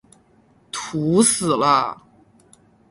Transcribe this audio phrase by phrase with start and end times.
[0.71, 2.01] 土死了！